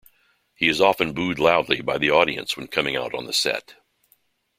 He 0.55 0.67
is 0.67 0.81
often 0.81 1.13
booed 1.13 1.37
loudly 1.37 1.79
by 1.79 1.99
the 1.99 2.09
audience 2.09 2.57
when 2.57 2.65
coming 2.69 2.95
out 2.95 3.13
on 3.13 3.25
the 3.27 3.33
set. 3.33 3.75